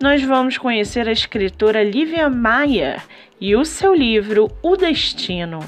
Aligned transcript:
nós 0.00 0.22
vamos 0.22 0.56
conhecer 0.56 1.08
a 1.08 1.12
escritora 1.12 1.82
Lívia 1.82 2.30
Maia 2.30 3.02
e 3.40 3.56
o 3.56 3.64
seu 3.64 3.92
livro 3.92 4.48
O 4.62 4.76
Destino. 4.76 5.58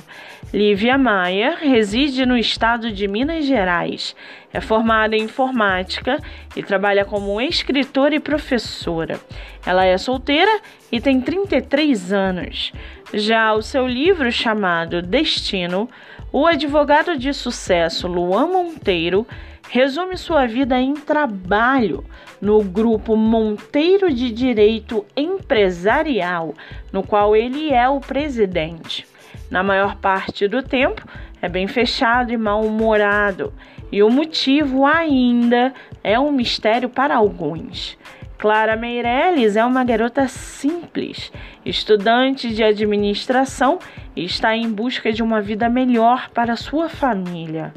Lívia 0.54 0.96
Maia 0.96 1.56
reside 1.60 2.24
no 2.24 2.36
estado 2.36 2.92
de 2.92 3.08
Minas 3.08 3.44
Gerais. 3.44 4.14
É 4.52 4.60
formada 4.60 5.16
em 5.16 5.22
informática 5.22 6.18
e 6.54 6.62
trabalha 6.62 7.04
como 7.04 7.40
escritora 7.40 8.14
e 8.14 8.20
professora. 8.20 9.20
Ela 9.66 9.84
é 9.84 9.98
solteira 9.98 10.60
e 10.92 11.00
tem 11.00 11.20
33 11.20 12.12
anos. 12.12 12.72
Já 13.12 13.52
o 13.52 13.62
seu 13.62 13.86
livro 13.86 14.30
chamado 14.30 15.02
Destino, 15.02 15.88
o 16.32 16.46
advogado 16.46 17.18
de 17.18 17.32
sucesso 17.34 18.06
Luan 18.06 18.46
Monteiro 18.46 19.26
resume 19.68 20.16
sua 20.16 20.46
vida 20.46 20.80
em 20.80 20.94
trabalho 20.94 22.04
no 22.40 22.62
grupo 22.62 23.16
Monteiro 23.16 24.12
de 24.12 24.30
Direito 24.30 25.04
Empresarial, 25.16 26.54
no 26.92 27.02
qual 27.02 27.34
ele 27.34 27.72
é 27.72 27.88
o 27.88 28.00
presidente. 28.00 29.06
Na 29.50 29.62
maior 29.62 29.96
parte 29.96 30.46
do 30.46 30.62
tempo, 30.62 31.04
é 31.42 31.48
bem 31.48 31.66
fechado 31.66 32.32
e 32.32 32.36
mal-humorado, 32.36 33.52
e 33.90 34.02
o 34.02 34.10
motivo 34.10 34.86
ainda 34.86 35.74
é 36.02 36.18
um 36.18 36.30
mistério 36.30 36.88
para 36.88 37.16
alguns. 37.16 37.98
Clara 38.40 38.74
Meirelles 38.74 39.54
é 39.54 39.62
uma 39.62 39.84
garota 39.84 40.26
simples, 40.26 41.30
estudante 41.62 42.48
de 42.48 42.64
administração 42.64 43.78
e 44.16 44.24
está 44.24 44.56
em 44.56 44.72
busca 44.72 45.12
de 45.12 45.22
uma 45.22 45.42
vida 45.42 45.68
melhor 45.68 46.30
para 46.30 46.56
sua 46.56 46.88
família. 46.88 47.74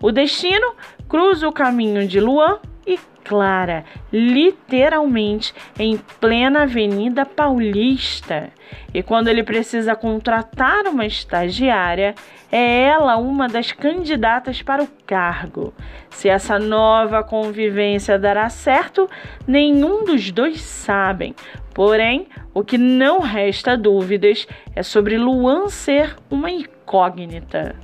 O 0.00 0.10
destino 0.10 0.74
cruza 1.06 1.46
o 1.46 1.52
caminho 1.52 2.08
de 2.08 2.18
Luan 2.18 2.58
e 2.86 2.98
Clara, 3.24 3.84
literalmente 4.12 5.52
em 5.76 5.98
plena 6.20 6.62
Avenida 6.62 7.26
Paulista. 7.26 8.50
E 8.94 9.02
quando 9.02 9.26
ele 9.26 9.42
precisa 9.42 9.96
contratar 9.96 10.86
uma 10.86 11.04
estagiária, 11.04 12.14
é 12.52 12.82
ela 12.82 13.16
uma 13.16 13.48
das 13.48 13.72
candidatas 13.72 14.62
para 14.62 14.82
o 14.82 14.88
cargo. 15.04 15.74
Se 16.08 16.28
essa 16.28 16.58
nova 16.58 17.24
convivência 17.24 18.16
dará 18.16 18.48
certo, 18.48 19.10
nenhum 19.46 20.04
dos 20.04 20.30
dois 20.30 20.60
sabem. 20.60 21.34
Porém, 21.74 22.28
o 22.54 22.62
que 22.62 22.78
não 22.78 23.18
resta 23.20 23.76
dúvidas 23.76 24.46
é 24.74 24.82
sobre 24.82 25.18
Luan 25.18 25.68
ser 25.68 26.16
uma 26.30 26.50
incógnita. 26.50 27.74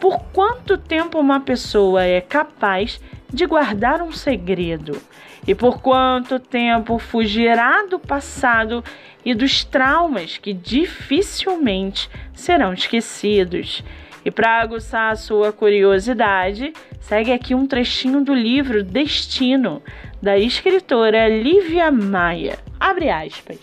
Por 0.00 0.20
quanto 0.32 0.78
tempo 0.78 1.18
uma 1.18 1.40
pessoa 1.40 2.04
é 2.04 2.20
capaz 2.20 3.00
de 3.32 3.44
guardar 3.46 4.00
um 4.00 4.12
segredo? 4.12 5.00
E 5.46 5.54
por 5.54 5.80
quanto 5.80 6.38
tempo 6.38 6.98
fugirá 6.98 7.84
do 7.86 7.98
passado 7.98 8.84
e 9.24 9.34
dos 9.34 9.64
traumas 9.64 10.38
que 10.38 10.52
dificilmente 10.52 12.08
serão 12.32 12.72
esquecidos? 12.72 13.82
E 14.24 14.30
para 14.30 14.60
aguçar 14.60 15.12
a 15.12 15.16
sua 15.16 15.52
curiosidade, 15.52 16.72
segue 17.00 17.32
aqui 17.32 17.54
um 17.54 17.66
trechinho 17.66 18.22
do 18.22 18.34
livro 18.34 18.84
Destino, 18.84 19.82
da 20.22 20.38
escritora 20.38 21.28
Lívia 21.28 21.90
Maia. 21.90 22.58
Abre 22.78 23.10
aspas. 23.10 23.58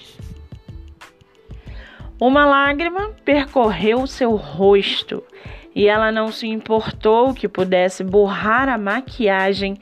Uma 2.20 2.46
lágrima 2.46 3.12
percorreu 3.24 4.08
seu 4.08 4.36
rosto 4.36 5.22
e 5.76 5.88
ela 5.88 6.10
não 6.10 6.32
se 6.32 6.48
importou 6.48 7.34
que 7.34 7.50
pudesse 7.50 8.02
borrar 8.02 8.70
a 8.70 8.78
maquiagem, 8.78 9.78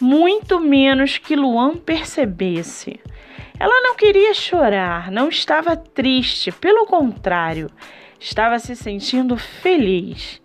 muito 0.00 0.58
menos 0.58 1.18
que 1.18 1.36
Luan 1.36 1.76
percebesse. 1.76 2.98
Ela 3.58 3.80
não 3.80 3.94
queria 3.94 4.34
chorar, 4.34 5.10
não 5.10 5.28
estava 5.28 5.76
triste, 5.76 6.50
pelo 6.50 6.84
contrário, 6.84 7.70
estava 8.18 8.58
se 8.58 8.74
sentindo 8.74 9.36
feliz. 9.36 10.42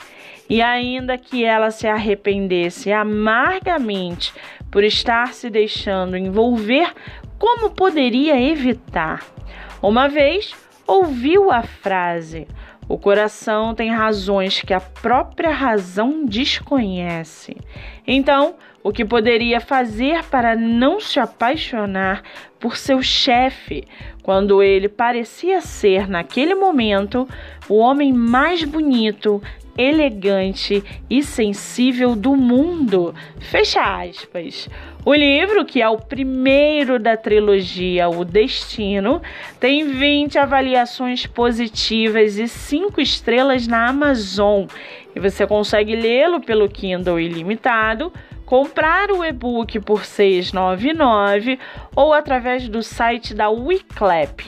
E 0.48 0.62
ainda 0.62 1.18
que 1.18 1.44
ela 1.44 1.72
se 1.72 1.88
arrependesse 1.88 2.92
amargamente 2.92 4.34
por 4.70 4.84
estar 4.84 5.34
se 5.34 5.50
deixando 5.50 6.18
envolver, 6.18 6.94
como 7.40 7.72
poderia 7.72 8.40
evitar? 8.40 9.26
Uma 9.82 10.08
vez 10.08 10.54
ouviu 10.86 11.50
a 11.50 11.64
frase: 11.64 12.48
o 12.92 12.98
coração 12.98 13.74
tem 13.74 13.90
razões 13.90 14.62
que 14.62 14.74
a 14.74 14.82
própria 14.82 15.52
razão 15.52 16.26
desconhece. 16.26 17.56
Então, 18.06 18.56
o 18.84 18.92
que 18.92 19.06
poderia 19.06 19.62
fazer 19.62 20.26
para 20.26 20.58
não 20.58 21.00
se 21.00 21.18
apaixonar 21.18 22.22
por 22.62 22.78
seu 22.78 23.02
chefe, 23.02 23.84
quando 24.22 24.62
ele 24.62 24.88
parecia 24.88 25.60
ser, 25.62 26.08
naquele 26.08 26.54
momento, 26.54 27.28
o 27.68 27.76
homem 27.78 28.14
mais 28.14 28.64
bonito, 28.64 29.42
elegante 29.76 30.84
e 31.10 31.24
sensível 31.24 32.16
do 32.16 32.36
mundo? 32.36 33.16
Fecha 33.40 33.82
aspas. 33.82 34.70
O 35.04 35.14
livro, 35.14 35.66
que 35.66 35.82
é 35.82 35.90
o 35.90 35.98
primeiro 35.98 37.00
da 37.00 37.18
trilogia 37.18 38.08
O 38.08 38.24
Destino, 38.24 39.22
tem 39.60 39.84
20 39.84 40.38
avaliações 40.38 41.26
positivas 41.26 42.38
e 42.38 42.48
5 42.48 43.02
estrelas 43.02 43.66
na 43.66 43.88
Amazon. 43.88 44.68
E 45.16 45.20
você 45.20 45.48
consegue 45.48 45.96
lê-lo 45.96 46.40
pelo 46.42 46.70
Kindle 46.70 47.20
ilimitado, 47.20 48.14
comprar 48.52 49.10
o 49.12 49.24
e-book 49.24 49.80
por 49.80 50.00
R$ 50.00 50.06
6,99 50.06 51.58
ou 51.96 52.12
através 52.12 52.68
do 52.68 52.84
site 52.84 53.34
da 53.34 53.50
Wiclap. 53.50 54.42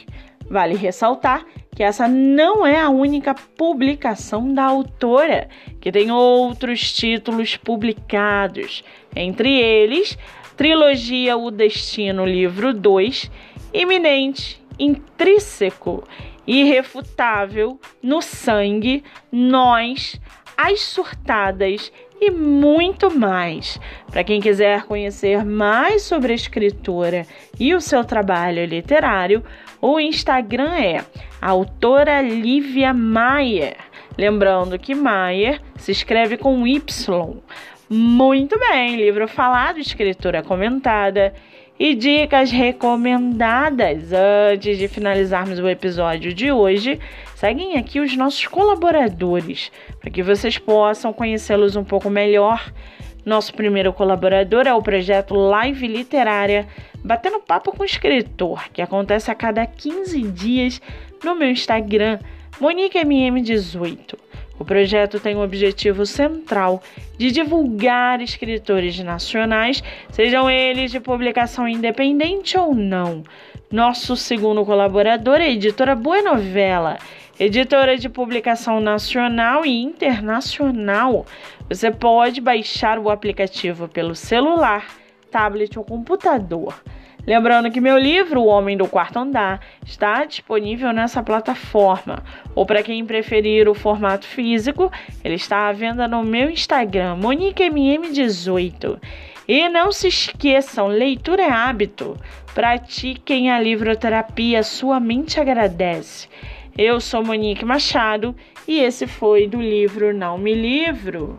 Vale 0.46 0.75
ressaltar 0.75 1.46
que 1.74 1.81
essa 1.81 2.06
não 2.06 2.68
é 2.68 2.81
a 2.81 2.90
única 2.90 3.34
publicação 3.34 4.53
da 4.53 4.66
autora, 4.66 5.47
que 5.80 5.90
tem 5.90 6.12
outros 6.12 6.91
títulos 6.91 7.56
publicados, 7.56 8.84
entre 9.16 9.58
eles 9.58 10.18
Trilogia 10.58 11.38
O 11.38 11.50
Destino, 11.50 12.25
livro 12.25 12.74
2, 12.74 13.31
iminente, 13.74 14.62
intrínseco, 14.78 16.03
irrefutável, 16.46 17.80
no 18.02 18.22
sangue, 18.22 19.02
nós, 19.31 20.20
as 20.58 20.81
surtadas 20.81 21.90
e 22.25 22.31
muito 22.31 23.14
mais. 23.14 23.79
Para 24.09 24.23
quem 24.23 24.40
quiser 24.40 24.84
conhecer 24.84 25.43
mais 25.43 26.03
sobre 26.03 26.31
a 26.31 26.35
escritora 26.35 27.25
e 27.59 27.73
o 27.73 27.81
seu 27.81 28.05
trabalho 28.05 28.66
literário, 28.66 29.43
o 29.81 29.99
Instagram 29.99 30.73
é 30.75 31.05
autora 31.41 32.22
Lívia 32.22 32.93
Maier. 32.93 33.75
Lembrando 34.17 34.79
que 34.79 34.96
Maier 34.96 35.59
se 35.75 35.91
escreve 35.91 36.37
com 36.37 36.66
Y. 36.66 37.41
Muito 37.90 38.58
bem, 38.58 38.96
livro 38.96 39.28
falado, 39.28 39.79
escritura 39.79 40.41
comentada 40.41 41.34
e 41.79 41.96
dicas 41.96 42.52
recomendadas. 42.52 44.11
Antes 44.14 44.78
de 44.78 44.87
finalizarmos 44.87 45.59
o 45.59 45.67
episódio 45.67 46.34
de 46.34 46.52
hoje, 46.52 46.99
seguem 47.35 47.78
aqui 47.78 47.99
os 47.99 48.16
nossos 48.16 48.47
colaboradores 48.47 49.72
para 49.99 50.09
que 50.09 50.23
vocês 50.23 50.58
possam 50.58 51.11
conhecê-los 51.11 51.75
um 51.75 51.84
pouco 51.84 52.09
melhor. 52.09 52.72
Nosso 53.25 53.53
primeiro 53.53 53.93
colaborador 53.93 54.67
é 54.67 54.73
o 54.73 54.81
projeto 54.81 55.34
Live 55.34 55.87
Literária 55.87 56.67
Batendo 57.03 57.40
Papo 57.40 57.72
com 57.72 57.84
o 57.84 57.85
Escritor, 57.85 58.69
que 58.72 58.81
acontece 58.81 59.29
a 59.29 59.35
cada 59.35 59.66
15 59.66 60.22
dias 60.23 60.81
no 61.23 61.35
meu 61.35 61.49
Instagram, 61.49 62.19
MoniqueMM18. 62.61 64.22
O 64.59 64.66
projeto 64.66 65.20
tem 65.20 65.35
o 65.35 65.44
objetivo 65.44 66.05
central 66.05 66.82
de 67.17 67.32
divulgar 67.32 68.22
escritores 68.22 68.97
nacionais, 69.00 69.84
sejam 70.11 70.50
eles 70.50 70.91
de 70.91 71.00
publicação 71.00 71.67
independente 71.67 72.58
ou 72.58 72.73
não. 72.76 73.23
Nosso 73.72 74.16
segundo 74.16 74.64
colaborador 74.64 75.38
é 75.38 75.46
a 75.46 75.50
editora 75.50 75.96
Boa 75.96 76.22
Novela, 76.22 77.00
editora 77.40 77.97
de 77.97 78.08
publicação 78.08 78.79
nacional 78.79 79.66
e 79.66 79.82
internacional. 79.82 81.26
Você 81.67 81.90
pode 81.90 82.40
baixar 82.40 83.00
o 83.00 83.09
aplicativo 83.09 83.88
pelo 83.88 84.14
celular, 84.14 84.85
tablet 85.32 85.78
ou 85.79 85.84
computador. 85.84 86.76
Lembrando 87.25 87.72
que 87.72 87.79
meu 87.79 87.97
livro, 87.97 88.41
O 88.41 88.47
Homem 88.47 88.75
do 88.75 88.87
Quarto 88.87 89.17
Andar, 89.17 89.61
está 89.85 90.25
disponível 90.25 90.91
nessa 90.91 91.23
plataforma. 91.23 92.22
Ou 92.53 92.66
para 92.66 92.84
quem 92.84 93.05
preferir 93.05 93.70
o 93.70 93.73
formato 93.73 94.25
físico, 94.25 94.91
ele 95.23 95.35
está 95.35 95.70
à 95.70 95.72
venda 95.72 96.05
no 96.05 96.22
meu 96.22 96.49
Instagram, 96.49 97.16
MoniqueMM18. 97.17 98.99
E 99.47 99.70
não 99.70 99.91
se 99.91 100.08
esqueçam, 100.08 100.87
leitura 100.87 101.43
é 101.43 101.49
hábito. 101.49 102.17
Pratiquem 102.53 103.52
a 103.52 103.59
livroterapia, 103.59 104.61
sua 104.61 104.99
mente 104.99 105.40
agradece. 105.40 106.28
Eu 106.78 106.99
sou 106.99 107.23
Monique 107.23 107.64
Machado 107.64 108.35
e 108.67 108.79
esse 108.79 109.08
foi 109.08 109.47
do 109.47 109.61
livro 109.61 110.14
Não 110.14 110.37
Me 110.37 110.53
Livro. 110.53 111.37